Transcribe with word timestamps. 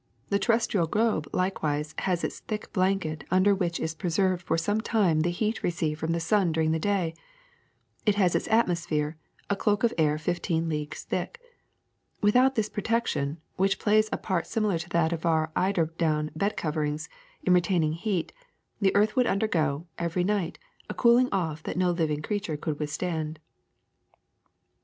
The 0.29 0.39
terrestrial 0.39 0.87
globe 0.87 1.27
likewise 1.31 1.93
has 1.99 2.23
its 2.23 2.39
thick 2.39 2.73
blanket 2.73 3.23
under 3.29 3.53
which 3.53 3.79
is 3.79 3.93
preserved 3.93 4.41
for 4.41 4.57
some 4.57 4.81
time 4.81 5.19
the 5.19 5.29
heat 5.29 5.61
re 5.61 5.69
ceived 5.69 5.97
from 5.99 6.11
the 6.11 6.19
sun 6.19 6.51
during 6.51 6.71
the 6.71 6.79
day; 6.79 7.13
it 8.03 8.15
has 8.15 8.33
its 8.33 8.47
atmos 8.47 8.87
phere, 8.87 9.15
a 9.47 9.55
cloak 9.55 9.83
of 9.83 9.93
air 9.99 10.17
fifteen 10.17 10.67
leagues 10.67 11.03
thick. 11.03 11.39
Without 12.19 12.55
this 12.55 12.67
protection, 12.67 13.37
which 13.57 13.77
plays 13.77 14.09
a 14.11 14.17
part 14.17 14.47
similar 14.47 14.79
to 14.79 14.89
that 14.89 15.13
of 15.13 15.23
our 15.27 15.51
eider 15.55 15.85
down 15.99 16.31
bed 16.35 16.57
coverings 16.57 17.07
in 17.43 17.53
retaining 17.53 17.93
heat, 17.93 18.33
the 18.79 18.95
earth 18.95 19.15
would 19.15 19.27
undergo, 19.27 19.85
every 19.99 20.23
night, 20.23 20.57
a 20.89 20.95
cooling 20.95 21.29
off 21.31 21.61
that 21.61 21.77
no 21.77 21.91
living 21.91 22.23
creature 22.23 22.57
could 22.57 22.79
withstand. 22.79 23.39